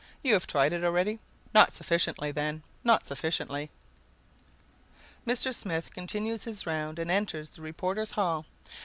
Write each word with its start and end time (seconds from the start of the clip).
You 0.23 0.33
have 0.33 0.47
tried 0.47 0.73
it 0.73 0.83
already? 0.83 1.19
Not 1.53 1.73
sufficiently, 1.73 2.31
then, 2.31 2.63
not 2.83 3.05
sufficiently!" 3.05 3.69
Mr. 5.27 5.53
Smith 5.53 5.93
continues 5.93 6.45
his 6.45 6.65
round 6.65 6.97
and 6.97 7.11
enters 7.11 7.51
the 7.51 7.61
reporters' 7.61 8.13
hall. 8.13 8.47